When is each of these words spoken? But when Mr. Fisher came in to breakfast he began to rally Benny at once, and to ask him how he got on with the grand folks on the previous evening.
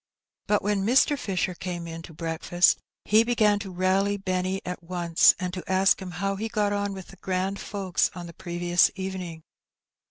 But 0.47 0.63
when 0.63 0.83
Mr. 0.83 1.15
Fisher 1.15 1.53
came 1.53 1.85
in 1.85 2.01
to 2.01 2.11
breakfast 2.15 2.79
he 3.05 3.23
began 3.23 3.59
to 3.59 3.69
rally 3.69 4.17
Benny 4.17 4.59
at 4.65 4.81
once, 4.81 5.35
and 5.37 5.53
to 5.53 5.71
ask 5.71 6.01
him 6.01 6.09
how 6.09 6.37
he 6.37 6.49
got 6.49 6.73
on 6.73 6.93
with 6.93 7.09
the 7.09 7.17
grand 7.17 7.59
folks 7.59 8.09
on 8.15 8.25
the 8.25 8.33
previous 8.33 8.89
evening. 8.95 9.43